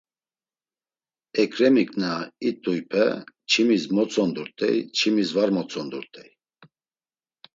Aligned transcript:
Ekremik 1.41 1.91
na 2.01 2.11
it̆uype 2.49 3.05
çimis 3.49 3.83
motzondurt̆ey, 3.95 4.77
çimis 4.97 5.29
var 5.35 5.49
motzondurt̆ey. 5.55 6.29